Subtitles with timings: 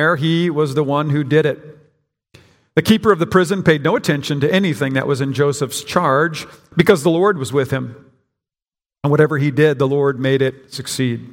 [0.00, 1.58] there, he was the one who did it.
[2.74, 6.46] The keeper of the prison paid no attention to anything that was in Joseph's charge
[6.74, 8.10] because the Lord was with him.
[9.04, 11.28] And whatever he did, the Lord made it succeed.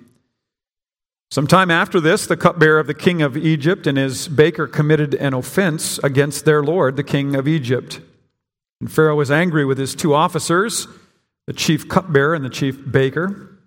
[1.32, 5.34] Sometime after this, the cupbearer of the king of Egypt and his baker committed an
[5.34, 8.02] offense against their Lord, the king of Egypt.
[8.82, 10.90] And Pharaoh was angry with his two officers,
[11.46, 13.58] the chief cupbearer and the chief baker,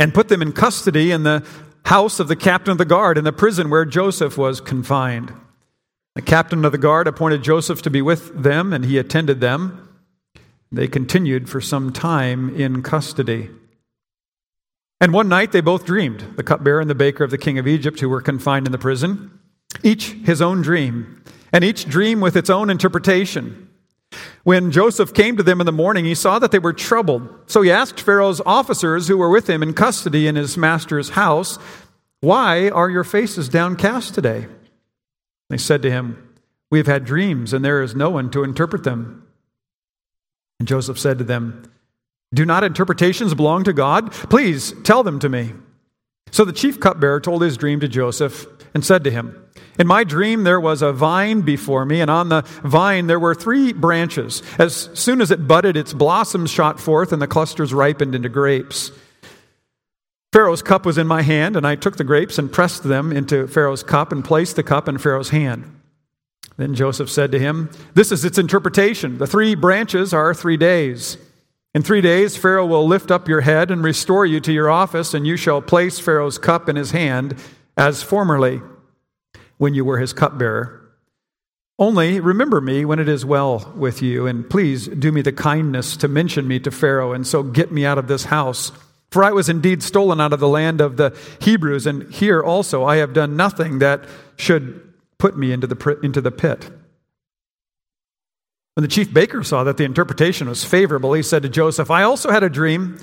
[0.00, 1.46] and put them in custody in the
[1.84, 5.32] house of the captain of the guard in the prison where Joseph was confined.
[6.14, 9.88] The captain of the guard appointed Joseph to be with them, and he attended them.
[10.70, 13.50] They continued for some time in custody.
[15.00, 17.66] And one night they both dreamed, the cupbearer and the baker of the king of
[17.66, 19.38] Egypt, who were confined in the prison,
[19.82, 21.22] each his own dream,
[21.52, 23.68] and each dream with its own interpretation.
[24.44, 27.28] When Joseph came to them in the morning, he saw that they were troubled.
[27.46, 31.58] So he asked Pharaoh's officers who were with him in custody in his master's house,
[32.22, 34.46] Why are your faces downcast today?
[35.50, 36.34] They said to him,
[36.70, 39.26] We have had dreams, and there is no one to interpret them.
[40.58, 41.70] And Joseph said to them,
[42.34, 44.10] do not interpretations belong to God?
[44.12, 45.52] Please tell them to me.
[46.30, 49.44] So the chief cupbearer told his dream to Joseph and said to him,
[49.78, 53.34] In my dream there was a vine before me, and on the vine there were
[53.34, 54.42] three branches.
[54.58, 58.92] As soon as it budded, its blossoms shot forth, and the clusters ripened into grapes.
[60.32, 63.46] Pharaoh's cup was in my hand, and I took the grapes and pressed them into
[63.46, 65.78] Pharaoh's cup and placed the cup in Pharaoh's hand.
[66.56, 69.18] Then Joseph said to him, This is its interpretation.
[69.18, 71.18] The three branches are three days.
[71.74, 75.12] In three days, Pharaoh will lift up your head and restore you to your office,
[75.12, 77.36] and you shall place Pharaoh's cup in his hand
[77.76, 78.60] as formerly
[79.58, 80.78] when you were his cupbearer.
[81.78, 85.96] Only remember me when it is well with you, and please do me the kindness
[85.98, 88.72] to mention me to Pharaoh, and so get me out of this house.
[89.12, 92.82] For I was indeed stolen out of the land of the Hebrews, and here also
[92.82, 96.70] I have done nothing that should put me into the, into the pit.
[98.72, 102.04] When the chief baker saw that the interpretation was favorable, he said to Joseph, I
[102.04, 102.96] also had a dream.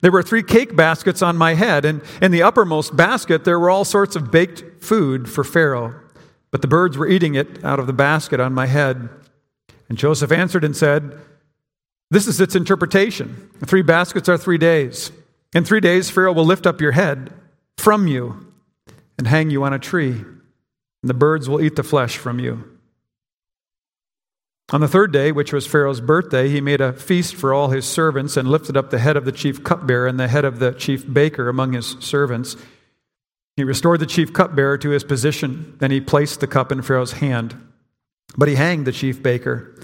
[0.00, 3.70] There were three cake baskets on my head, and in the uppermost basket there were
[3.70, 5.94] all sorts of baked food for Pharaoh.
[6.50, 9.08] But the birds were eating it out of the basket on my head.
[9.88, 11.20] And Joseph answered and said,
[12.10, 13.48] This is its interpretation.
[13.60, 15.12] The three baskets are three days.
[15.54, 17.32] In three days, Pharaoh will lift up your head
[17.76, 18.52] from you
[19.18, 20.30] and hang you on a tree, and
[21.02, 22.78] the birds will eat the flesh from you.
[24.70, 27.84] On the third day, which was Pharaoh's birthday, he made a feast for all his
[27.84, 30.72] servants and lifted up the head of the chief cupbearer and the head of the
[30.72, 32.56] chief baker among his servants.
[33.56, 35.76] He restored the chief cupbearer to his position.
[35.78, 37.54] Then he placed the cup in Pharaoh's hand.
[38.34, 39.78] But he hanged the chief baker,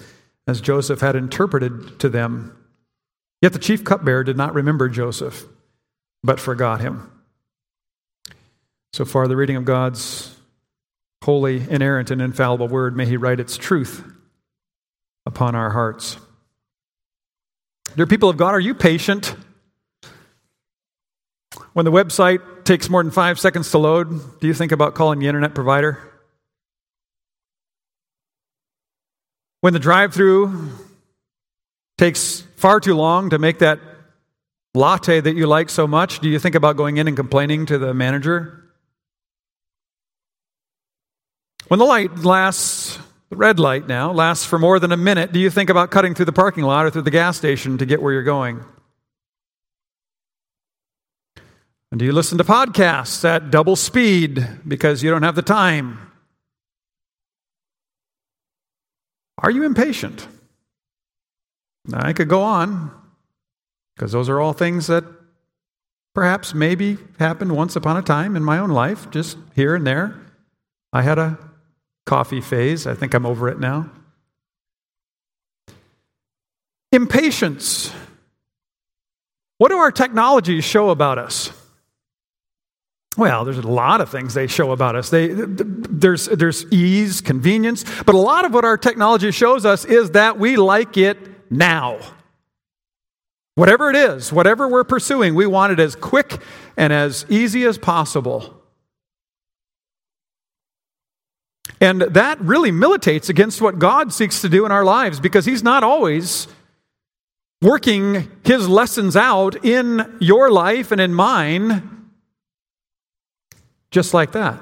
[0.46, 2.56] as Joseph had interpreted to them.
[3.42, 5.46] Yet the chief cupbearer did not remember Joseph,
[6.22, 7.10] but forgot him.
[8.92, 10.34] So far, the reading of God's
[11.22, 14.02] holy, inerrant, and infallible word, may he write its truth
[15.26, 16.16] upon our hearts.
[17.96, 19.34] Dear people of God, are you patient?
[21.72, 25.18] When the website takes more than five seconds to load, do you think about calling
[25.18, 25.98] the internet provider?
[29.60, 30.70] When the drive through
[31.98, 33.80] takes far too long to make that
[34.74, 37.78] latte that you like so much, do you think about going in and complaining to
[37.78, 38.64] the manager?
[41.68, 42.98] When the light lasts
[43.30, 45.32] the red light now lasts for more than a minute.
[45.32, 47.86] Do you think about cutting through the parking lot or through the gas station to
[47.86, 48.64] get where you're going?
[51.90, 55.98] And do you listen to podcasts at double speed because you don't have the time?
[59.38, 60.26] Are you impatient?
[61.92, 62.90] I could go on
[63.98, 65.02] because those are all things that
[66.14, 70.14] perhaps maybe happened once upon a time in my own life, just here and there.
[70.92, 71.36] I had a
[72.06, 72.86] coffee phase.
[72.86, 73.90] I think I'm over it now.
[76.92, 77.92] Impatience.
[79.58, 81.50] What do our technologies show about us?
[83.16, 85.10] Well, there's a lot of things they show about us.
[85.10, 90.12] They, there's, there's ease, convenience, but a lot of what our technology shows us is
[90.12, 91.18] that we like it
[91.50, 91.98] now.
[93.58, 96.40] Whatever it is, whatever we're pursuing, we want it as quick
[96.76, 98.62] and as easy as possible.
[101.80, 105.64] And that really militates against what God seeks to do in our lives because He's
[105.64, 106.46] not always
[107.60, 112.10] working His lessons out in your life and in mine
[113.90, 114.60] just like that.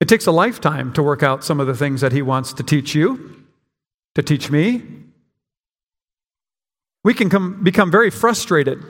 [0.00, 2.64] It takes a lifetime to work out some of the things that He wants to
[2.64, 3.44] teach you,
[4.16, 4.82] to teach me.
[7.08, 8.84] We can come, become very frustrated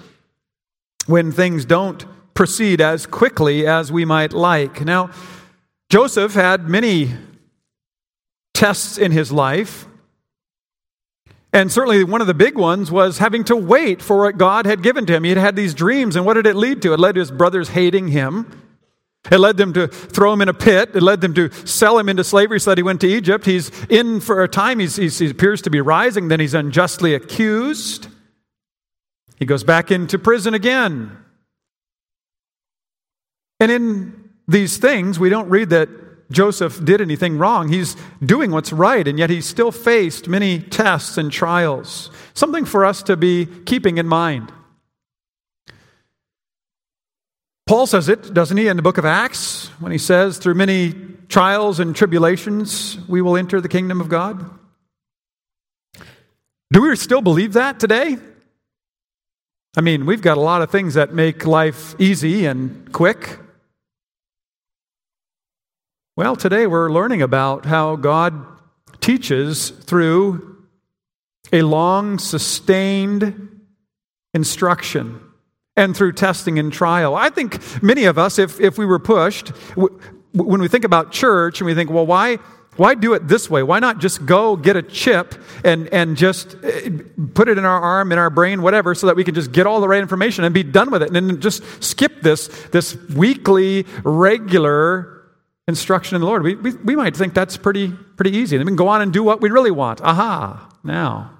[1.06, 2.04] when things don't
[2.34, 4.84] proceed as quickly as we might like.
[4.84, 5.10] Now,
[5.88, 7.12] Joseph had many
[8.54, 9.86] tests in his life.
[11.52, 14.82] And certainly one of the big ones was having to wait for what God had
[14.82, 15.22] given to him.
[15.22, 16.94] He had had these dreams, and what did it lead to?
[16.94, 18.67] It led to his brothers hating him.
[19.30, 20.90] It led them to throw him in a pit.
[20.94, 23.44] It led them to sell him into slavery so that he went to Egypt.
[23.44, 24.78] He's in for a time.
[24.78, 26.28] He's, he's, he appears to be rising.
[26.28, 28.08] Then he's unjustly accused.
[29.36, 31.16] He goes back into prison again.
[33.60, 35.88] And in these things, we don't read that
[36.30, 37.68] Joseph did anything wrong.
[37.68, 42.10] He's doing what's right, and yet he still faced many tests and trials.
[42.34, 44.52] Something for us to be keeping in mind.
[47.68, 50.94] Paul says it, doesn't he, in the book of Acts, when he says, through many
[51.28, 54.42] trials and tribulations, we will enter the kingdom of God?
[56.72, 58.16] Do we still believe that today?
[59.76, 63.38] I mean, we've got a lot of things that make life easy and quick.
[66.16, 68.46] Well, today we're learning about how God
[69.00, 70.64] teaches through
[71.52, 73.60] a long, sustained
[74.32, 75.20] instruction
[75.78, 77.14] and through testing and trial.
[77.14, 79.50] I think many of us, if, if we were pushed,
[80.34, 82.36] when we think about church and we think, well, why,
[82.76, 83.62] why do it this way?
[83.62, 86.90] Why not just go get a chip and, and just eh,
[87.32, 89.68] put it in our arm, in our brain, whatever, so that we can just get
[89.68, 92.96] all the right information and be done with it and then just skip this, this
[93.10, 95.22] weekly, regular
[95.68, 96.42] instruction in the Lord.
[96.42, 98.56] We, we, we might think that's pretty, pretty easy.
[98.56, 100.00] And then we can go on and do what we really want.
[100.00, 101.38] Aha, now.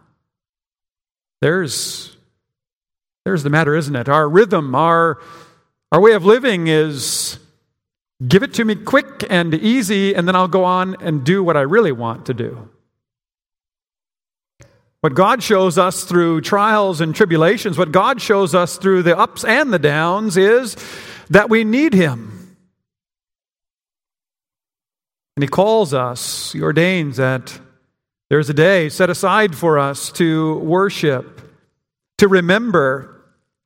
[1.41, 2.18] There's,
[3.29, 4.09] there's the matter, isn't it?
[4.09, 5.19] Our rhythm, our,
[5.93, 7.39] our way of living is
[8.27, 11.55] give it to me quick and easy, and then I'll go on and do what
[11.55, 12.71] I really want to do.
[15.03, 19.45] What God shows us through trials and tribulations, what God shows us through the ups
[19.45, 20.75] and the downs, is
[21.29, 22.57] that we need Him.
[25.37, 27.61] And he calls us, he ordains that
[28.31, 31.43] there's a day set aside for us to worship,
[32.17, 33.17] to remember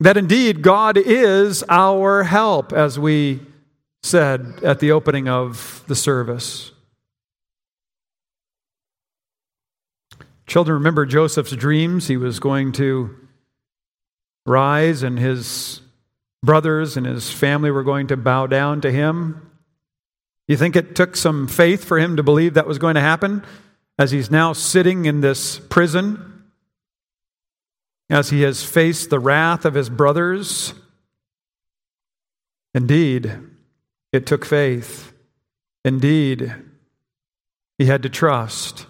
[0.05, 3.41] that indeed God is our help, as we
[4.03, 6.73] said at the opening of the service.
[10.47, 12.09] Children, remember Joseph's dreams.
[12.09, 13.17] He was going to
[14.45, 15.81] rise, and his
[16.43, 19.51] brothers and his family were going to bow down to him.
[20.49, 23.45] You think it took some faith for him to believe that was going to happen
[23.99, 26.32] as he's now sitting in this prison,
[28.13, 30.75] as he has faced the wrath of his brothers?
[32.75, 33.39] Indeed,
[34.13, 35.15] it took faith.
[35.83, 36.55] Indeed,
[37.79, 38.87] he had to trust.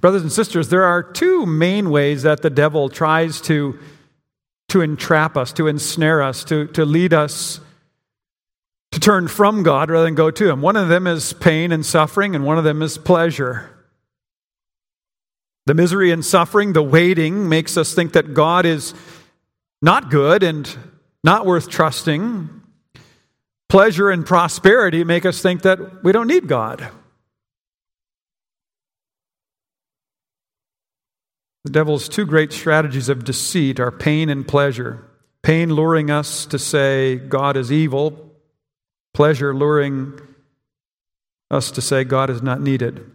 [0.00, 3.78] Brothers and sisters, there are two main ways that the devil tries to,
[4.68, 7.60] to entrap us, to ensnare us, to, to lead us
[8.92, 10.62] to turn from God rather than go to Him.
[10.62, 13.79] One of them is pain and suffering, and one of them is pleasure.
[15.66, 18.94] The misery and suffering, the waiting, makes us think that God is
[19.82, 20.68] not good and
[21.22, 22.48] not worth trusting.
[23.68, 26.88] Pleasure and prosperity make us think that we don't need God.
[31.64, 35.06] The devil's two great strategies of deceit are pain and pleasure.
[35.42, 38.34] Pain luring us to say God is evil,
[39.14, 40.18] pleasure luring
[41.50, 43.10] us to say God is not needed.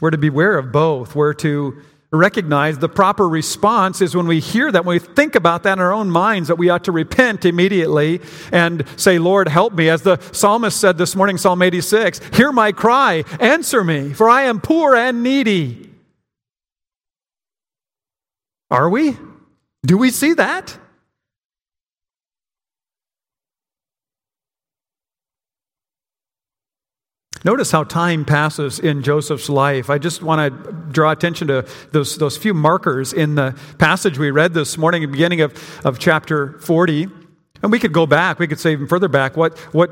[0.00, 1.14] We're to beware of both.
[1.14, 1.80] We're to
[2.12, 5.80] recognize the proper response is when we hear that, when we think about that in
[5.80, 8.20] our own minds, that we ought to repent immediately
[8.52, 9.88] and say, Lord, help me.
[9.88, 14.42] As the psalmist said this morning, Psalm 86, hear my cry, answer me, for I
[14.42, 15.90] am poor and needy.
[18.70, 19.16] Are we?
[19.84, 20.78] Do we see that?
[27.44, 29.90] Notice how time passes in Joseph's life.
[29.90, 34.30] I just want to draw attention to those, those few markers in the passage we
[34.30, 37.08] read this morning, beginning of, of chapter 40.
[37.62, 39.36] And we could go back, we could say even further back.
[39.36, 39.90] What, what,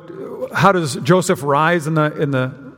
[0.55, 2.70] how does Joseph rise in the, in the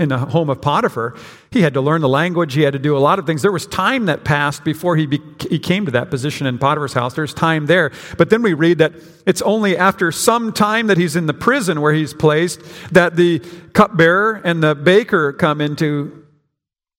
[0.00, 1.14] in the home of Potiphar,
[1.50, 2.54] he had to learn the language.
[2.54, 3.42] He had to do a lot of things.
[3.42, 6.94] There was time that passed before he, be, he came to that position in Potiphar's
[6.94, 7.12] house.
[7.12, 7.92] There's time there.
[8.16, 8.94] But then we read that
[9.26, 13.40] it's only after some time that he's in the prison where he's placed that the
[13.74, 16.26] cupbearer and the baker come into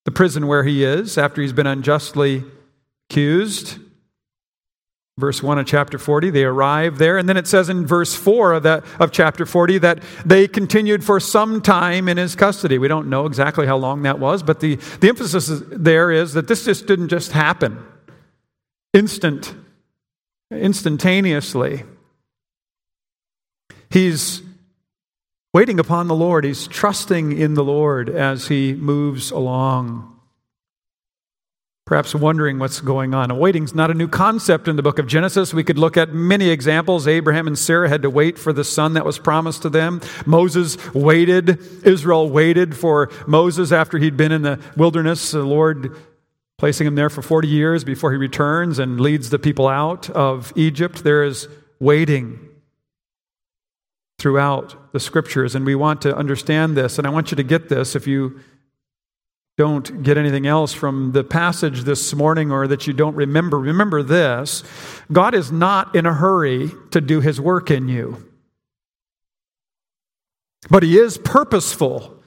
[0.05, 2.43] the prison where he is after he's been unjustly
[3.09, 3.79] accused
[5.17, 8.53] verse 1 of chapter 40 they arrive there and then it says in verse 4
[8.53, 12.87] of, that, of chapter 40 that they continued for some time in his custody we
[12.87, 16.65] don't know exactly how long that was but the, the emphasis there is that this
[16.65, 17.83] just didn't just happen
[18.93, 19.53] instant
[20.49, 21.83] instantaneously
[23.91, 24.41] He's
[25.53, 26.45] waiting upon the Lord.
[26.45, 30.10] He's trusting in the Lord as he moves along.
[31.91, 33.37] Perhaps wondering what's going on.
[33.37, 35.53] Waiting is not a new concept in the book of Genesis.
[35.53, 37.05] We could look at many examples.
[37.05, 39.99] Abraham and Sarah had to wait for the son that was promised to them.
[40.25, 41.59] Moses waited.
[41.85, 45.31] Israel waited for Moses after he'd been in the wilderness.
[45.31, 45.93] The Lord
[46.57, 50.53] placing him there for 40 years before he returns and leads the people out of
[50.55, 51.03] Egypt.
[51.03, 51.49] There is
[51.81, 52.39] waiting
[54.17, 56.97] throughout the scriptures, and we want to understand this.
[56.97, 58.39] And I want you to get this if you
[59.57, 63.59] don't get anything else from the passage this morning or that you don't remember.
[63.59, 64.63] Remember this
[65.11, 68.31] God is not in a hurry to do his work in you,
[70.69, 72.17] but he is purposeful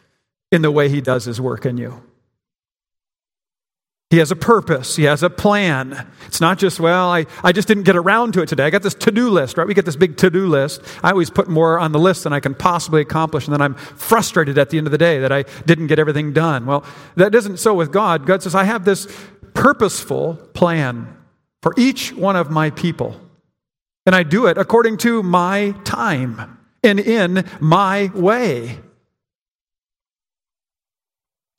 [0.53, 2.03] in the way he does his work in you.
[4.15, 4.95] He has a purpose.
[4.95, 6.07] He has a plan.
[6.29, 8.63] It's not just, well, I, I just didn't get around to it today.
[8.63, 9.67] I got this to do list, right?
[9.67, 10.83] We get this big to do list.
[11.03, 13.75] I always put more on the list than I can possibly accomplish, and then I'm
[13.75, 16.65] frustrated at the end of the day that I didn't get everything done.
[16.65, 16.85] Well,
[17.17, 18.25] that isn't so with God.
[18.25, 19.09] God says, I have this
[19.53, 21.13] purposeful plan
[21.61, 23.21] for each one of my people,
[24.07, 28.79] and I do it according to my time and in my way.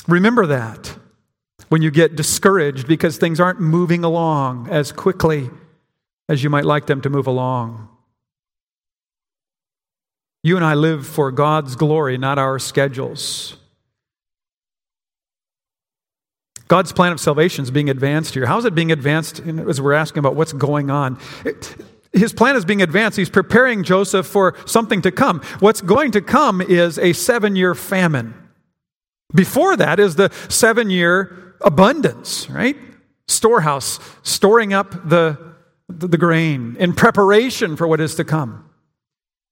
[0.08, 0.95] Remember that
[1.76, 5.50] when you get discouraged because things aren't moving along as quickly
[6.30, 7.90] as you might like them to move along.
[10.42, 13.58] You and I live for God's glory, not our schedules.
[16.70, 18.46] God's plan of salvation is being advanced here.
[18.46, 21.20] How is it being advanced as we're asking about what's going on?
[22.14, 23.18] His plan is being advanced.
[23.18, 25.42] He's preparing Joseph for something to come.
[25.60, 28.34] What's going to come is a seven year famine.
[29.34, 32.78] Before that is the seven year abundance, right?
[33.28, 35.38] Storehouse, storing up the,
[35.90, 38.70] the, grain in preparation for what is to come.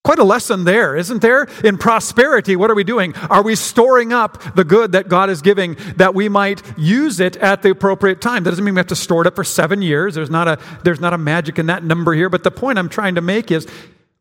[0.03, 1.47] Quite a lesson there, isn't there?
[1.63, 3.15] In prosperity, what are we doing?
[3.29, 7.37] Are we storing up the good that God is giving that we might use it
[7.37, 8.43] at the appropriate time?
[8.43, 10.15] That doesn't mean we have to store it up for seven years.
[10.15, 12.29] There's not a, there's not a magic in that number here.
[12.29, 13.65] But the point I'm trying to make is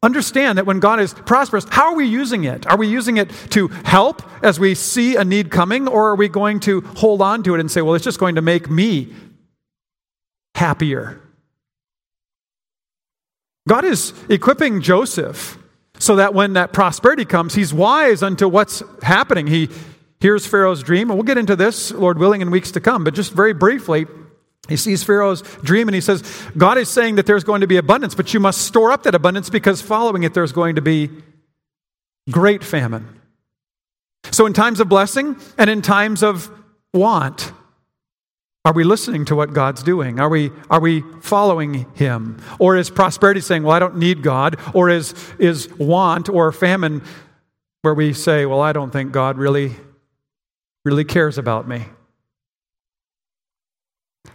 [0.04, 2.66] Understand that when God is prosperous, how are we using it?
[2.66, 6.28] Are we using it to help as we see a need coming, or are we
[6.28, 9.12] going to hold on to it and say, well, it's just going to make me
[10.56, 11.21] happier?
[13.68, 15.56] God is equipping Joseph
[16.00, 19.47] so that when that prosperity comes, he's wise unto what's happening.
[19.47, 19.68] He
[20.18, 23.14] hears Pharaoh's dream, and we'll get into this, Lord willing, in weeks to come, but
[23.14, 24.06] just very briefly,
[24.69, 26.23] he sees Pharaoh's dream and he says,
[26.57, 29.14] God is saying that there's going to be abundance, but you must store up that
[29.14, 31.11] abundance because following it, there's going to be
[32.31, 33.21] great famine.
[34.31, 36.49] So, in times of blessing and in times of
[36.95, 37.52] want,
[38.64, 40.21] are we listening to what God's doing?
[40.21, 42.40] Are we, are we following Him?
[42.61, 44.57] Or is prosperity saying, well, I don't need God?
[44.73, 47.02] Or is, is want or famine
[47.83, 49.75] where we say, well, I don't think God really,
[50.85, 51.87] really cares about me?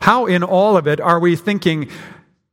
[0.08, 1.90] How, in all of it, are we thinking,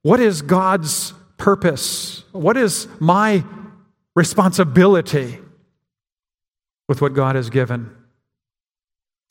[0.03, 2.25] what is God's purpose?
[2.33, 3.45] What is my
[4.17, 5.39] responsibility
[6.89, 7.95] with what God has given?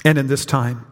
[0.05, 0.85] And in this time,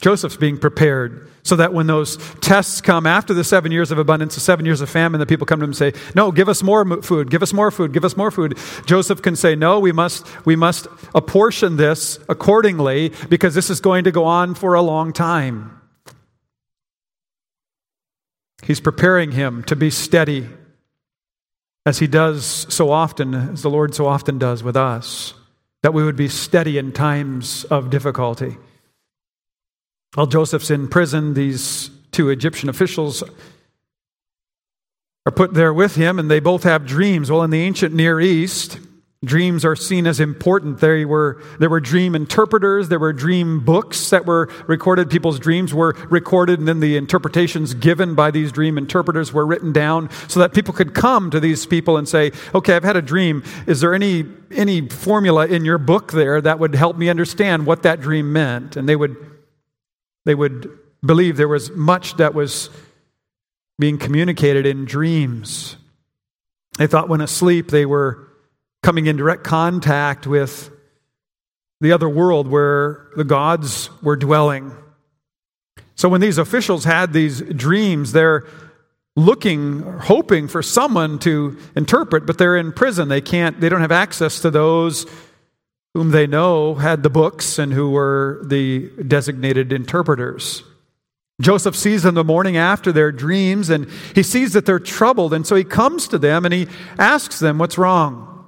[0.00, 4.34] Joseph's being prepared so that when those tests come after the seven years of abundance,
[4.34, 6.62] the seven years of famine, the people come to him and say, No, give us
[6.62, 8.58] more food, give us more food, give us more food.
[8.86, 14.04] Joseph can say, No, we must, we must apportion this accordingly because this is going
[14.04, 15.80] to go on for a long time.
[18.62, 20.48] He's preparing him to be steady
[21.86, 25.32] as he does so often, as the Lord so often does with us,
[25.82, 28.58] that we would be steady in times of difficulty.
[30.14, 33.22] While Joseph's in prison, these two Egyptian officials
[35.26, 37.30] are put there with him, and they both have dreams.
[37.30, 38.78] Well, in the ancient Near East,
[39.22, 40.80] dreams are seen as important.
[40.80, 45.10] There were, there were dream interpreters, there were dream books that were recorded.
[45.10, 49.72] People's dreams were recorded, and then the interpretations given by these dream interpreters were written
[49.72, 53.02] down so that people could come to these people and say, Okay, I've had a
[53.02, 53.42] dream.
[53.66, 57.82] Is there any, any formula in your book there that would help me understand what
[57.82, 58.76] that dream meant?
[58.76, 59.37] And they would
[60.28, 60.68] they would
[61.02, 62.68] believe there was much that was
[63.78, 65.76] being communicated in dreams.
[66.76, 68.28] They thought when asleep they were
[68.82, 70.70] coming in direct contact with
[71.80, 74.76] the other world where the gods were dwelling.
[75.94, 78.44] So when these officials had these dreams, they're
[79.16, 83.08] looking, hoping for someone to interpret, but they're in prison.
[83.08, 85.06] They can't, they don't have access to those
[85.98, 90.62] whom they know had the books and who were the designated interpreters.
[91.40, 95.44] Joseph sees them the morning after their dreams, and he sees that they're troubled, and
[95.44, 96.68] so he comes to them and he
[97.00, 98.46] asks them what's wrong.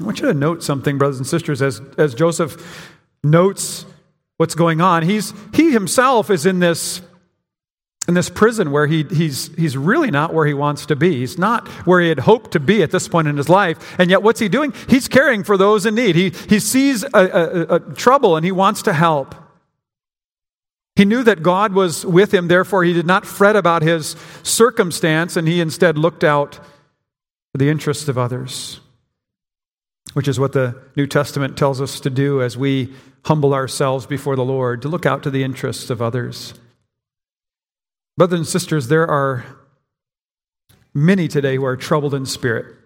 [0.00, 3.84] I want you to note something, brothers and sisters, as, as Joseph notes
[4.38, 5.02] what's going on.
[5.02, 7.02] He's, he himself is in this,
[8.10, 11.20] in this prison where he, he's, he's really not where he wants to be.
[11.20, 13.94] He's not where he had hoped to be at this point in his life.
[14.00, 14.74] And yet, what's he doing?
[14.88, 16.16] He's caring for those in need.
[16.16, 19.36] He, he sees a, a, a trouble and he wants to help.
[20.96, 25.36] He knew that God was with him, therefore, he did not fret about his circumstance,
[25.36, 28.80] and he instead looked out for the interests of others,
[30.14, 32.92] which is what the New Testament tells us to do as we
[33.24, 36.54] humble ourselves before the Lord, to look out to the interests of others.
[38.16, 39.44] Brothers and sisters, there are
[40.92, 42.76] many today who are troubled in spirit.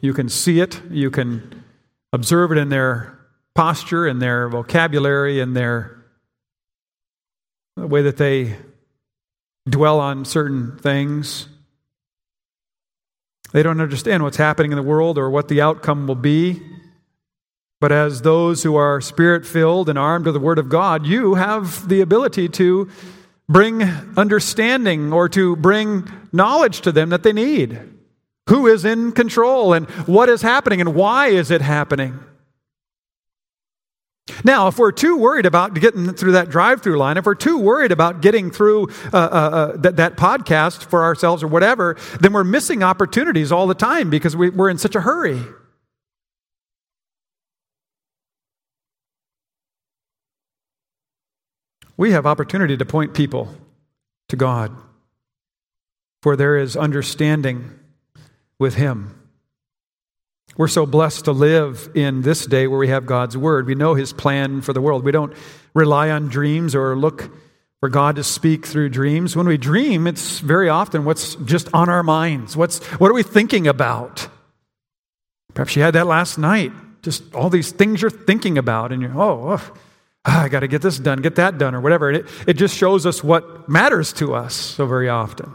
[0.00, 1.64] You can see it, you can
[2.12, 3.18] observe it in their
[3.54, 5.94] posture, in their vocabulary, in their
[7.76, 8.56] the way that they
[9.68, 11.48] dwell on certain things.
[13.52, 16.60] They don't understand what's happening in the world or what the outcome will be.
[17.80, 21.36] But as those who are spirit filled and armed with the Word of God, you
[21.36, 22.88] have the ability to
[23.48, 23.82] bring
[24.16, 27.80] understanding or to bring knowledge to them that they need.
[28.48, 32.18] Who is in control and what is happening and why is it happening?
[34.44, 37.58] Now, if we're too worried about getting through that drive through line, if we're too
[37.58, 42.32] worried about getting through uh, uh, uh, that, that, podcast for ourselves or whatever, then
[42.32, 45.42] we're missing opportunities all the time because we, we're in such a hurry.
[51.98, 53.52] We have opportunity to point people
[54.28, 54.70] to God,
[56.22, 57.76] for there is understanding
[58.56, 59.20] with Him.
[60.56, 63.66] We're so blessed to live in this day where we have God's Word.
[63.66, 65.04] We know His plan for the world.
[65.04, 65.34] We don't
[65.74, 67.32] rely on dreams or look
[67.80, 69.34] for God to speak through dreams.
[69.34, 72.56] When we dream, it's very often what's just on our minds.
[72.56, 74.28] What's, what are we thinking about?
[75.52, 76.70] Perhaps you had that last night.
[77.02, 79.74] Just all these things you're thinking about, and you're, oh, oh
[80.30, 82.12] Ah, I got to get this done, get that done, or whatever.
[82.12, 85.54] It, it just shows us what matters to us so very often.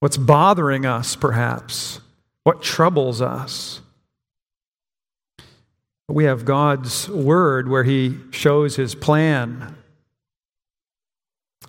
[0.00, 2.02] What's bothering us, perhaps.
[2.42, 3.80] What troubles us?
[6.06, 9.74] We have God's word where He shows His plan.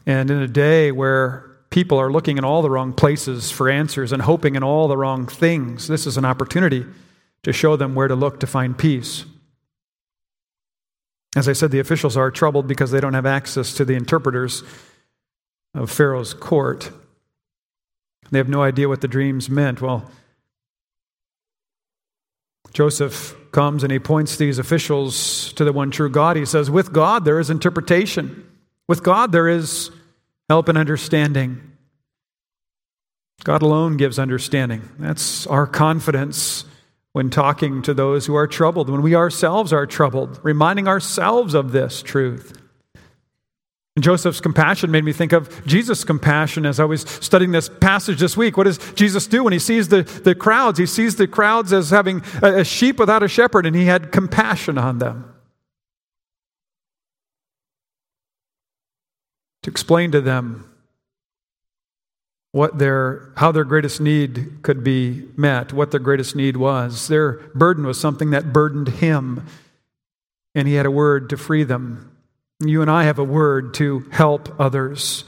[0.05, 4.11] And in a day where people are looking in all the wrong places for answers
[4.11, 6.85] and hoping in all the wrong things, this is an opportunity
[7.43, 9.23] to show them where to look to find peace.
[11.35, 14.63] As I said, the officials are troubled because they don't have access to the interpreters
[15.73, 16.91] of Pharaoh's court.
[18.31, 19.81] They have no idea what the dreams meant.
[19.81, 20.09] Well,
[22.71, 26.37] Joseph comes and he points these officials to the one true God.
[26.37, 28.49] He says, With God there is interpretation,
[28.87, 29.91] with God there is
[30.49, 31.71] help and understanding.
[33.43, 34.89] God alone gives understanding.
[34.97, 36.65] That's our confidence
[37.15, 41.71] when talking to those who are troubled, when we ourselves are troubled, reminding ourselves of
[41.71, 42.61] this truth.
[43.95, 48.19] And Joseph's compassion made me think of Jesus' compassion as I was studying this passage
[48.19, 48.57] this week.
[48.57, 50.77] What does Jesus do when he sees the, the crowds?
[50.77, 54.11] He sees the crowds as having a, a sheep without a shepherd, and he had
[54.11, 55.33] compassion on them.
[59.63, 60.69] To explain to them
[62.55, 67.09] what their, how their greatest need could be met, what their greatest need was.
[67.09, 69.45] Their burden was something that burdened him,
[70.55, 72.15] and he had a word to free them.
[72.61, 75.25] You and I have a word to help others.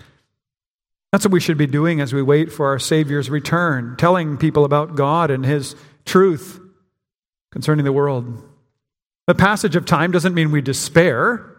[1.11, 4.63] That's what we should be doing as we wait for our Savior's return, telling people
[4.63, 6.61] about God and His truth
[7.51, 8.41] concerning the world.
[9.25, 11.56] The passage of time doesn't mean we despair.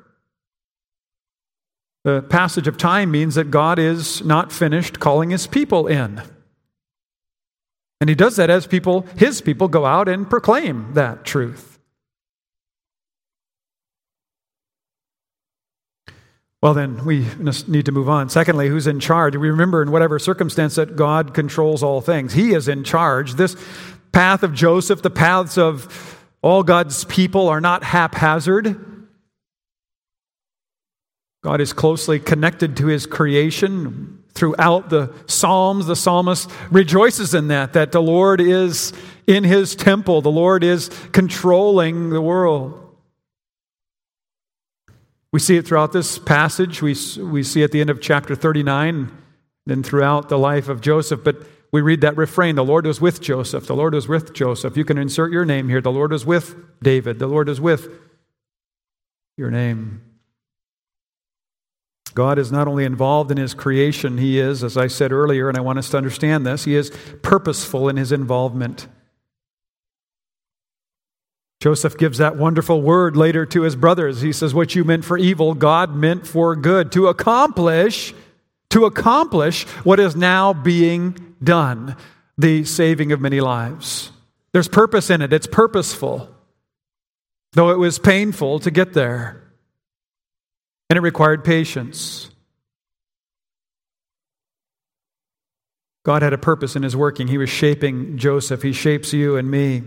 [2.04, 6.22] The passage of time means that God is not finished calling His people in.
[8.00, 11.78] And He does that as people, His people, go out and proclaim that truth.
[16.60, 17.26] Well, then, we
[17.68, 18.28] need to move on.
[18.28, 19.36] Secondly, who's in charge?
[19.36, 22.32] We remember in whatever circumstance that God controls all things.
[22.32, 23.34] He is in charge.
[23.34, 23.56] This
[24.10, 28.97] path of Joseph, the paths of all God's people are not haphazard.
[31.42, 34.22] God is closely connected to his creation.
[34.34, 38.92] Throughout the Psalms, the psalmist rejoices in that, that the Lord is
[39.26, 42.84] in his temple, the Lord is controlling the world.
[45.32, 46.80] We see it throughout this passage.
[46.80, 49.10] We, we see at the end of chapter 39,
[49.66, 51.22] then throughout the life of Joseph.
[51.22, 51.36] But
[51.70, 53.66] we read that refrain the Lord was with Joseph.
[53.66, 54.76] The Lord was with Joseph.
[54.76, 55.82] You can insert your name here.
[55.82, 57.18] The Lord was with David.
[57.18, 57.90] The Lord is with
[59.36, 60.07] your name.
[62.18, 65.56] God is not only involved in his creation, he is, as I said earlier, and
[65.56, 66.90] I want us to understand this, he is
[67.22, 68.88] purposeful in his involvement.
[71.60, 74.20] Joseph gives that wonderful word later to his brothers.
[74.20, 78.12] He says, What you meant for evil, God meant for good, to accomplish,
[78.70, 81.94] to accomplish what is now being done,
[82.36, 84.10] the saving of many lives.
[84.50, 86.34] There's purpose in it, it's purposeful,
[87.52, 89.47] though it was painful to get there.
[90.90, 92.30] And it required patience.
[96.04, 97.28] God had a purpose in his working.
[97.28, 98.62] He was shaping Joseph.
[98.62, 99.82] He shapes you and me.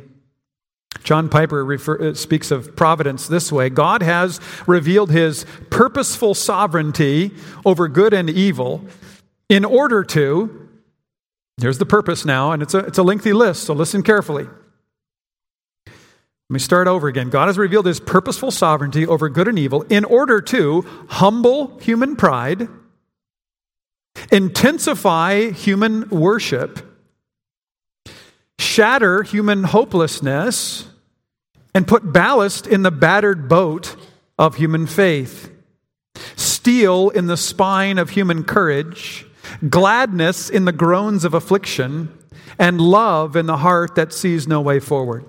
[1.03, 7.31] John Piper refer, uh, speaks of providence this way God has revealed his purposeful sovereignty
[7.65, 8.85] over good and evil
[9.49, 10.69] in order to,
[11.59, 14.47] here's the purpose now, and it's a, it's a lengthy list, so listen carefully.
[16.51, 17.29] Let me start over again.
[17.29, 22.17] God has revealed his purposeful sovereignty over good and evil in order to humble human
[22.17, 22.67] pride,
[24.33, 26.81] intensify human worship,
[28.59, 30.89] shatter human hopelessness,
[31.73, 33.95] and put ballast in the battered boat
[34.37, 35.49] of human faith,
[36.35, 39.25] steel in the spine of human courage,
[39.69, 42.11] gladness in the groans of affliction,
[42.59, 45.23] and love in the heart that sees no way forward.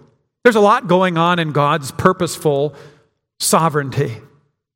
[0.45, 2.75] There's a lot going on in God's purposeful
[3.39, 4.17] sovereignty.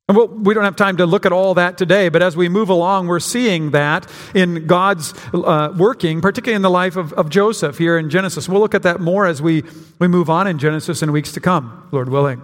[0.08, 2.68] And we don't have time to look at all that today, but as we move
[2.68, 7.76] along, we're seeing that in God's uh, working, particularly in the life of, of Joseph
[7.78, 8.48] here in Genesis.
[8.48, 9.64] We'll look at that more as we,
[9.98, 12.40] we move on in Genesis in weeks to come, Lord willing.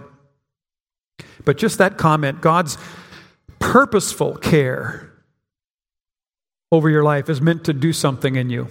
[1.45, 2.77] But just that comment God's
[3.59, 5.09] purposeful care
[6.69, 8.67] over your life is meant to do something in you.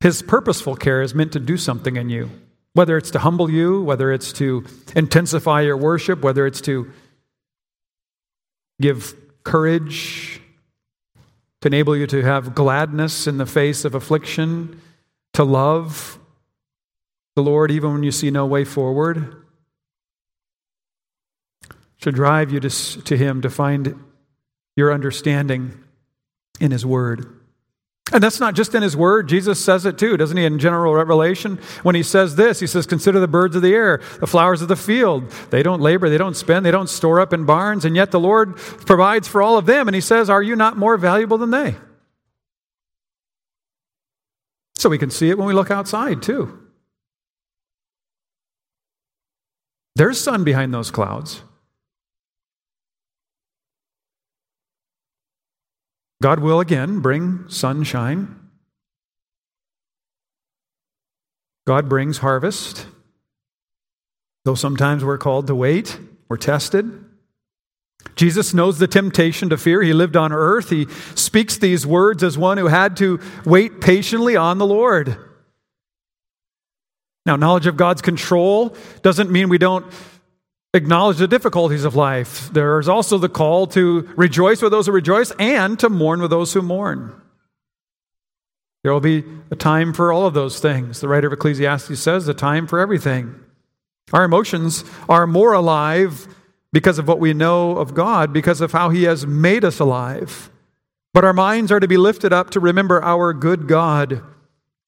[0.00, 2.30] His purposeful care is meant to do something in you.
[2.76, 4.62] Whether it's to humble you, whether it's to
[4.94, 6.92] intensify your worship, whether it's to
[8.82, 10.42] give courage,
[11.62, 14.78] to enable you to have gladness in the face of affliction,
[15.32, 16.18] to love
[17.34, 19.42] the Lord even when you see no way forward,
[21.96, 23.98] should drive you to, to Him to find
[24.76, 25.82] your understanding
[26.60, 27.35] in His Word.
[28.12, 29.28] And that's not just in his word.
[29.28, 31.58] Jesus says it too, doesn't he, in general revelation?
[31.82, 34.68] When he says this, he says, Consider the birds of the air, the flowers of
[34.68, 35.28] the field.
[35.50, 38.20] They don't labor, they don't spend, they don't store up in barns, and yet the
[38.20, 39.88] Lord provides for all of them.
[39.88, 41.74] And he says, Are you not more valuable than they?
[44.76, 46.62] So we can see it when we look outside too.
[49.96, 51.42] There's sun behind those clouds.
[56.22, 58.34] God will again bring sunshine.
[61.66, 62.86] God brings harvest.
[64.44, 65.98] Though sometimes we're called to wait,
[66.28, 67.04] we're tested.
[68.14, 69.82] Jesus knows the temptation to fear.
[69.82, 70.70] He lived on earth.
[70.70, 75.18] He speaks these words as one who had to wait patiently on the Lord.
[77.26, 79.84] Now, knowledge of God's control doesn't mean we don't
[80.76, 82.50] acknowledge the difficulties of life.
[82.52, 86.30] There is also the call to rejoice with those who rejoice and to mourn with
[86.30, 87.20] those who mourn.
[88.82, 91.00] There will be a time for all of those things.
[91.00, 93.34] The writer of Ecclesiastes says, a time for everything.
[94.12, 96.28] Our emotions are more alive
[96.72, 100.50] because of what we know of God, because of how He has made us alive.
[101.12, 104.22] But our minds are to be lifted up to remember our good God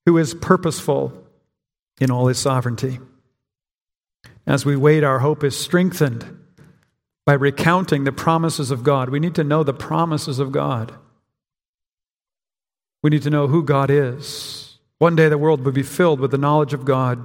[0.07, 1.13] who is purposeful
[2.01, 3.01] in all His sovereignty.
[4.49, 6.25] As we wait, our hope is strengthened
[7.27, 9.11] by recounting the promises of God.
[9.11, 10.95] We need to know the promises of God.
[13.03, 14.79] We need to know who God is.
[14.99, 17.23] One day the world will be filled with the knowledge of God.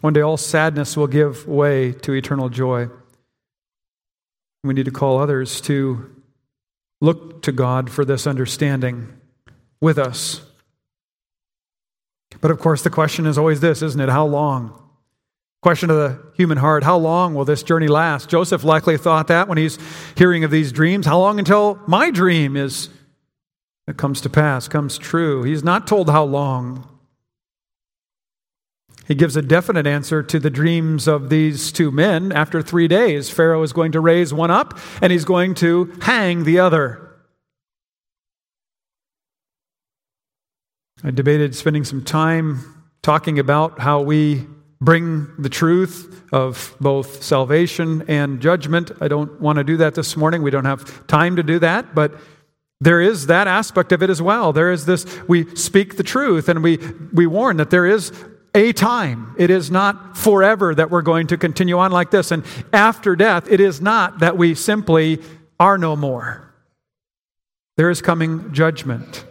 [0.00, 2.88] One day all sadness will give way to eternal joy.
[4.64, 6.16] We need to call others to
[7.02, 9.12] look to God for this understanding
[9.82, 10.40] with us.
[12.40, 14.08] But of course, the question is always this, isn't it?
[14.08, 14.81] How long?
[15.62, 18.28] Question of the human heart How long will this journey last?
[18.28, 19.78] Joseph likely thought that when he's
[20.16, 21.06] hearing of these dreams.
[21.06, 22.88] How long until my dream is
[23.86, 25.44] it comes to pass, comes true?
[25.44, 26.88] He's not told how long.
[29.06, 32.32] He gives a definite answer to the dreams of these two men.
[32.32, 36.44] After three days, Pharaoh is going to raise one up and he's going to hang
[36.44, 37.08] the other.
[41.04, 44.46] I debated spending some time talking about how we
[44.82, 48.90] bring the truth of both salvation and judgment.
[49.00, 50.42] I don't want to do that this morning.
[50.42, 52.14] We don't have time to do that, but
[52.80, 54.52] there is that aspect of it as well.
[54.52, 56.78] There is this we speak the truth and we
[57.12, 58.12] we warn that there is
[58.56, 59.36] a time.
[59.38, 63.50] It is not forever that we're going to continue on like this and after death
[63.50, 65.20] it is not that we simply
[65.60, 66.52] are no more.
[67.76, 69.24] There is coming judgment.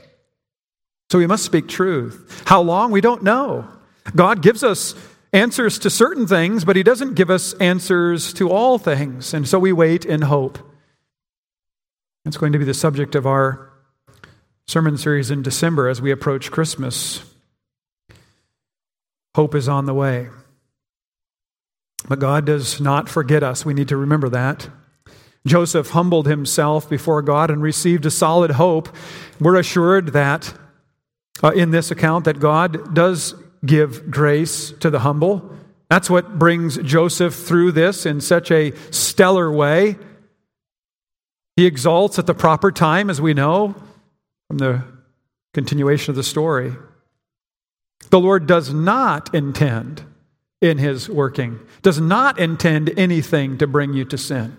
[1.11, 2.43] So we must speak truth.
[2.45, 2.89] How long?
[2.89, 3.67] We don't know.
[4.15, 4.95] God gives us
[5.34, 9.34] answers to certain things, but He doesn't give us answers to all things.
[9.34, 10.60] And so we wait in hope.
[12.26, 13.72] It's going to be the subject of our
[14.67, 17.24] sermon series in December as we approach Christmas.
[19.36, 20.30] Hope is on the way.
[22.08, 23.65] But God does not forget us.
[23.65, 24.70] We need to remember that.
[25.46, 28.89] Joseph humbled himself before God and received a solid hope.
[29.39, 30.54] We're assured that
[31.44, 33.34] uh, in this account that God does
[33.65, 35.50] give grace to the humble.
[35.89, 39.97] That's what brings Joseph through this in such a stellar way.
[41.56, 43.76] He exalts at the proper time, as we know
[44.47, 44.84] from the
[45.54, 46.74] continuation of the story.
[48.10, 50.04] The Lord does not intend
[50.62, 54.58] in his working, does not intend anything to bring you to sin.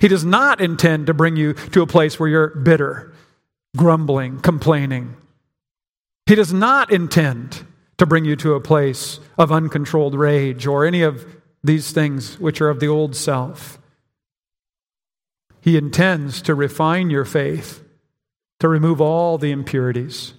[0.00, 3.12] He does not intend to bring you to a place where you're bitter,
[3.76, 5.16] grumbling, complaining.
[6.26, 7.64] He does not intend
[8.00, 11.26] to bring you to a place of uncontrolled rage or any of
[11.62, 13.78] these things which are of the old self.
[15.60, 17.84] He intends to refine your faith,
[18.60, 20.32] to remove all the impurities.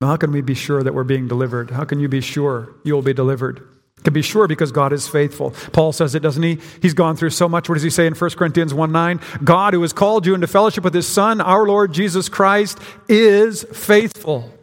[0.00, 1.70] how can we be sure that we're being delivered?
[1.70, 3.62] How can you be sure you will be delivered?
[4.02, 5.52] can be sure because God is faithful.
[5.72, 6.58] Paul says it, doesn't he?
[6.82, 7.68] He's gone through so much.
[7.68, 9.20] What does he say in 1 Corinthians 1 9?
[9.42, 13.64] God, who has called you into fellowship with his Son, our Lord Jesus Christ, is
[13.72, 14.55] faithful.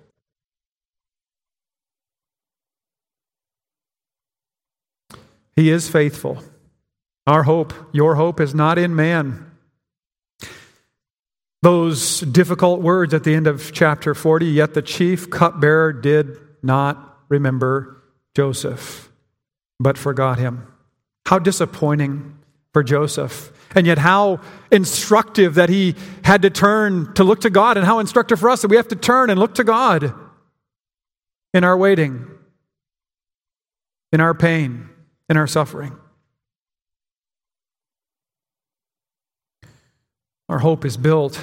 [5.55, 6.39] He is faithful.
[7.27, 9.51] Our hope, your hope, is not in man.
[11.61, 17.19] Those difficult words at the end of chapter 40 yet the chief cupbearer did not
[17.29, 18.03] remember
[18.35, 19.09] Joseph
[19.79, 20.67] but forgot him.
[21.25, 22.37] How disappointing
[22.73, 23.51] for Joseph.
[23.75, 24.39] And yet, how
[24.71, 28.61] instructive that he had to turn to look to God, and how instructive for us
[28.61, 30.13] that we have to turn and look to God
[31.53, 32.27] in our waiting,
[34.11, 34.89] in our pain,
[35.29, 35.95] in our suffering.
[40.49, 41.41] Our hope is built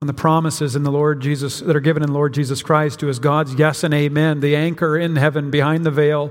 [0.00, 3.08] on the promises in the Lord Jesus that are given in Lord Jesus Christ, who
[3.08, 6.30] is God's yes and amen, the anchor in heaven behind the veil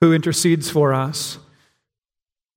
[0.00, 1.38] who intercedes for us.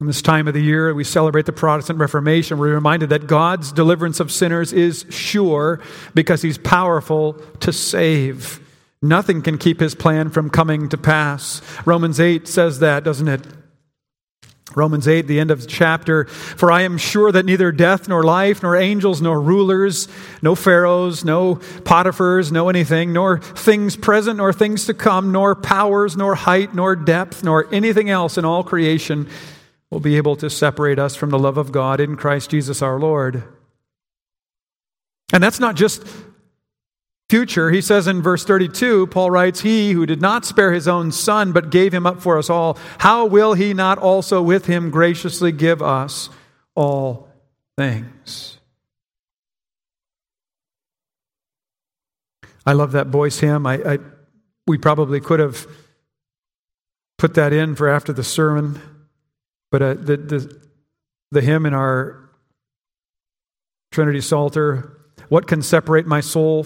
[0.02, 2.58] In this time of the year, we celebrate the Protestant Reformation.
[2.58, 5.80] We're reminded that God's deliverance of sinners is sure
[6.14, 8.60] because he's powerful to save.
[9.02, 11.62] Nothing can keep his plan from coming to pass.
[11.86, 13.42] Romans 8 says that, doesn't it?
[14.74, 16.26] Romans 8, the end of the chapter.
[16.26, 20.08] For I am sure that neither death, nor life, nor angels, nor rulers,
[20.42, 26.18] no pharaohs, no Potiphars, no anything, nor things present, nor things to come, nor powers,
[26.18, 29.28] nor height, nor depth, nor anything else in all creation
[29.92, 33.00] will be able to separate us from the love of God in Christ Jesus our
[33.00, 33.44] Lord.
[35.32, 36.06] And that's not just
[37.30, 37.72] future.
[37.72, 41.52] He says in verse 32, Paul writes, He who did not spare his own son,
[41.52, 45.52] but gave him up for us all, how will he not also with him graciously
[45.52, 46.30] give us
[46.76, 47.30] all
[47.78, 48.60] things?
[52.66, 53.66] I love that Boice hymn.
[53.66, 54.00] I, I,
[54.66, 55.68] we probably could have
[57.18, 58.80] put that in for after the sermon,
[59.72, 60.62] but uh, the, the,
[61.32, 62.30] the hymn in our
[63.92, 66.66] Trinity Psalter, What can separate my soul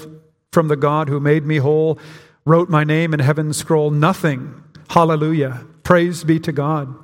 [0.52, 2.00] from the God who made me whole,
[2.46, 3.92] wrote my name in heaven's scroll.
[3.92, 4.64] Nothing.
[4.90, 5.66] Hallelujah.
[5.84, 6.96] Praise be to God.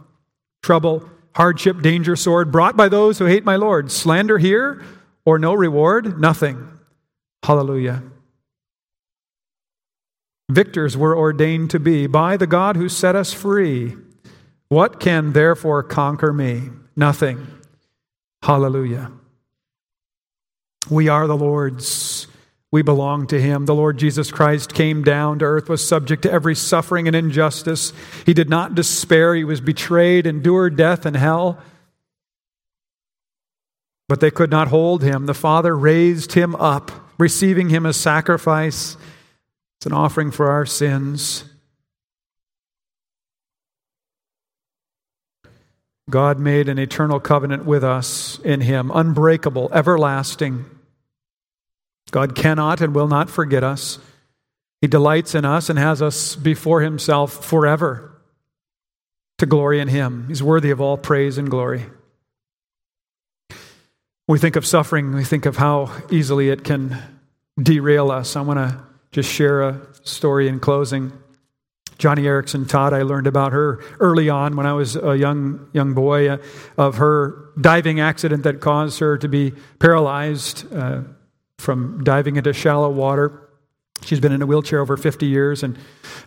[0.64, 3.92] Trouble, hardship, danger, sword brought by those who hate my Lord.
[3.92, 4.84] Slander here
[5.26, 6.20] or no reward?
[6.20, 6.68] Nothing.
[7.44, 8.04] Hallelujah.
[10.50, 13.96] Victors were ordained to be by the God who set us free.
[14.70, 16.70] What can therefore conquer me?
[16.96, 17.48] Nothing.
[18.44, 19.12] Hallelujah.
[20.90, 22.28] We are the Lord's.
[22.76, 23.68] We belong to him.
[23.68, 27.94] The Lord Jesus Christ came down to earth, was subject to every suffering and injustice.
[28.26, 29.34] He did not despair.
[29.34, 31.58] He was betrayed, endured death and hell.
[34.10, 35.26] But they could not hold him.
[35.26, 38.98] The Father raised him up, receiving him as sacrifice.
[39.78, 41.46] It's an offering for our sins.
[46.10, 50.66] God made an eternal covenant with us in him, unbreakable, everlasting.
[52.16, 54.00] God cannot and will not forget us.
[54.80, 58.10] He delights in us and has us before Himself forever
[59.38, 60.30] to glory in Him.
[60.30, 61.88] He's worthy of all praise and glory.
[64.30, 66.98] We think of suffering, we think of how easily it can
[67.62, 68.38] derail us.
[68.38, 71.12] I want to just share a story in closing.
[71.98, 75.94] Joni Eareckson Tada, I learned about her early on when I was a young, young
[75.94, 76.38] boy uh,
[76.78, 81.02] of her diving accident that caused her to be paralyzed uh,
[81.58, 83.50] from diving into shallow water.
[84.04, 85.64] She's been in a wheelchair over 50 years.
[85.64, 85.78] And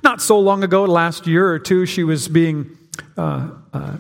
[0.03, 2.77] not so long ago, last year or two, she was being,
[3.17, 3.97] uh, uh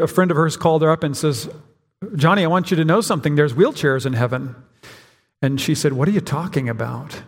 [0.00, 1.48] a friend of hers called her up and says,
[2.12, 3.34] Joni, I want you to know something.
[3.34, 4.54] There's wheelchairs in heaven.
[5.42, 7.22] And she said, What are you talking about?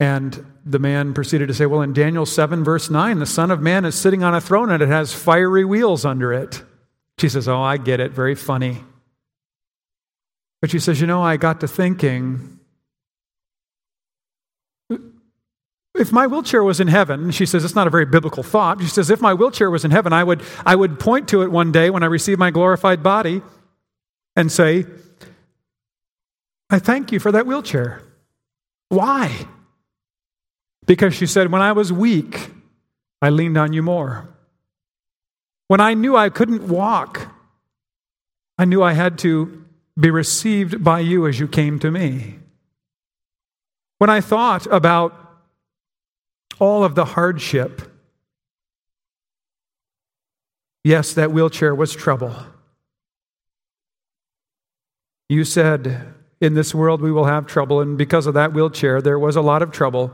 [0.00, 3.60] And the man proceeded to say, Well, in Daniel 7, verse 9, the Son of
[3.60, 6.62] Man is sitting on a throne and it has fiery wheels under it.
[7.18, 8.12] She says, Oh, I get it.
[8.12, 8.82] Very funny.
[10.62, 12.60] But she says, You know, I got to thinking,
[15.94, 18.80] if my wheelchair was in heaven, she says it's not a very biblical thought.
[18.80, 21.50] She says, if my wheelchair was in heaven, I would, I would point to it
[21.50, 23.42] one day when I receive my glorified body
[24.34, 24.86] and say,
[26.70, 28.02] I thank you for that wheelchair.
[28.88, 29.46] Why?
[30.86, 32.50] Because she said, When I was weak,
[33.20, 34.28] I leaned on you more.
[35.68, 37.28] When I knew I couldn't walk,
[38.56, 39.61] I knew I had to
[40.02, 42.40] be received by you as you came to me.
[43.98, 45.14] When I thought about
[46.58, 47.82] all of the hardship,
[50.82, 52.34] yes, that wheelchair was trouble.
[55.28, 59.20] You said, In this world we will have trouble, and because of that wheelchair, there
[59.20, 60.12] was a lot of trouble.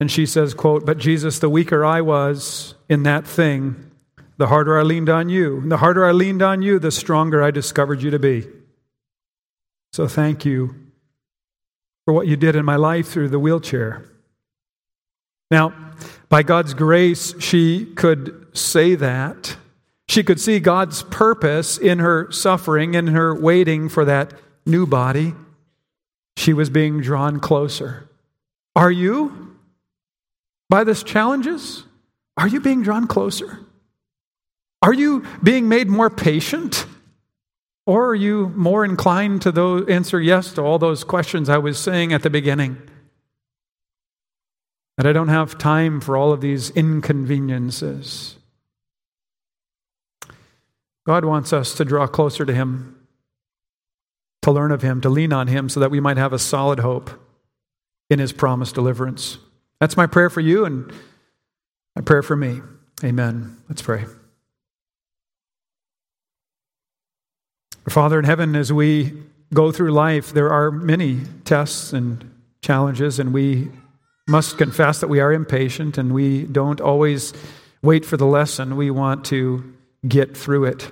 [0.00, 3.90] And she says, quote, But Jesus, the weaker I was in that thing,
[4.36, 5.58] the harder I leaned on you.
[5.58, 8.46] And the harder I leaned on you, the stronger I discovered you to be.
[9.92, 10.74] So thank you
[12.04, 14.04] for what you did in my life through the wheelchair.
[15.50, 15.72] Now,
[16.28, 19.56] by God's grace, she could say that.
[20.08, 25.34] She could see God's purpose in her suffering, in her waiting for that new body.
[26.36, 28.08] She was being drawn closer.
[28.74, 29.46] Are you?
[30.68, 31.84] by this challenges?
[32.36, 33.60] Are you being drawn closer?
[34.82, 36.86] Are you being made more patient?
[37.86, 41.78] Or are you more inclined to those, answer yes to all those questions I was
[41.78, 42.78] saying at the beginning?
[44.96, 48.36] That I don't have time for all of these inconveniences.
[51.06, 53.06] God wants us to draw closer to Him,
[54.42, 56.80] to learn of Him, to lean on Him, so that we might have a solid
[56.80, 57.10] hope
[58.10, 59.38] in His promised deliverance.
[59.80, 60.92] That's my prayer for you and
[61.94, 62.62] my prayer for me.
[63.04, 63.58] Amen.
[63.68, 64.06] Let's pray.
[67.88, 69.12] Father in heaven, as we
[69.54, 73.70] go through life, there are many tests and challenges, and we
[74.26, 77.32] must confess that we are impatient and we don't always
[77.82, 78.76] wait for the lesson.
[78.76, 79.72] We want to
[80.06, 80.90] get through it,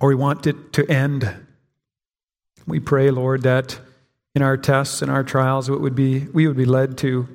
[0.00, 1.32] or we want it to end.
[2.66, 3.78] We pray, Lord, that
[4.34, 7.28] in our tests and our trials, it would be, we would be led to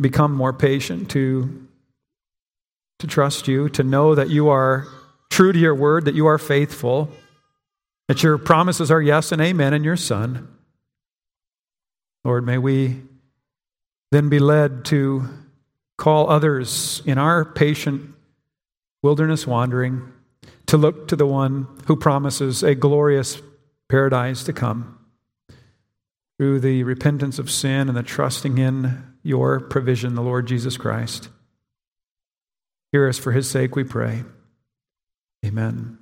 [0.00, 1.66] become more patient, to,
[3.00, 4.86] to trust you, to know that you are
[5.28, 7.10] true to your word, that you are faithful,
[8.08, 10.48] that your promises are yes and amen in your Son.
[12.24, 13.02] Lord, may we
[14.10, 15.28] then be led to
[15.96, 18.14] call others in our patient
[19.02, 20.12] wilderness wandering
[20.66, 23.40] to look to the one who promises a glorious
[23.88, 24.98] paradise to come
[26.38, 31.28] through the repentance of sin and the trusting in your provision, the Lord Jesus Christ.
[32.92, 34.24] Hear us for his sake, we pray.
[35.44, 35.98] Amen.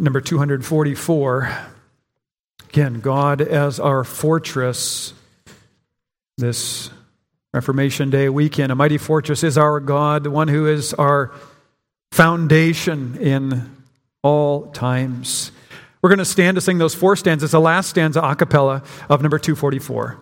[0.00, 1.58] Number 244.
[2.70, 5.12] Again, God as our fortress.
[6.38, 6.88] This
[7.52, 11.32] Reformation Day weekend, a mighty fortress is our God, the one who is our
[12.12, 13.76] foundation in
[14.22, 15.52] all times.
[16.00, 19.20] We're going to stand to sing those four stanzas, the last stanza a cappella of
[19.20, 20.18] number 244.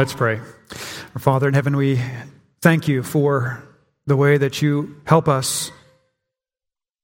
[0.00, 0.40] Let's pray.
[1.14, 2.00] Our Father in heaven, we
[2.62, 3.62] thank you for
[4.06, 5.70] the way that you help us,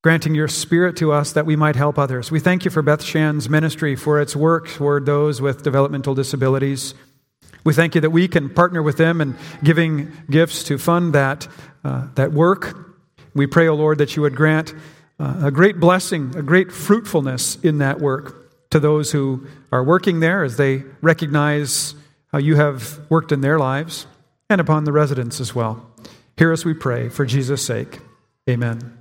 [0.02, 2.30] granting your spirit to us that we might help others.
[2.30, 6.94] We thank you for Beth Shan's ministry, for its work toward those with developmental disabilities.
[7.64, 11.46] We thank you that we can partner with them in giving gifts to fund that,
[11.84, 12.78] uh, that work.
[13.34, 14.72] We pray, O oh Lord, that you would grant
[15.20, 20.20] uh, a great blessing, a great fruitfulness in that work to those who are working
[20.20, 21.94] there as they recognize
[22.36, 24.06] how you have worked in their lives
[24.50, 25.90] and upon the residents as well.
[26.36, 28.00] Hear us, we pray, for Jesus' sake.
[28.46, 28.95] Amen.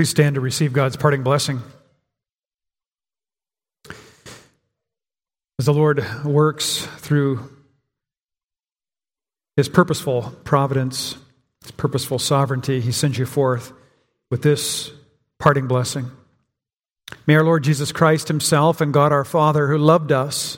[0.00, 1.60] Please stand to receive God's parting blessing.
[5.58, 7.50] As the Lord works through
[9.56, 11.16] his purposeful providence,
[11.60, 13.74] his purposeful sovereignty, he sends you forth
[14.30, 14.90] with this
[15.38, 16.10] parting blessing.
[17.26, 20.56] May our Lord Jesus Christ himself and God our Father, who loved us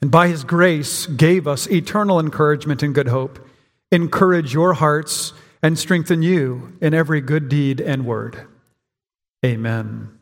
[0.00, 3.44] and by his grace gave us eternal encouragement and good hope,
[3.90, 8.46] encourage your hearts and strengthen you in every good deed and word.
[9.44, 10.19] Amen.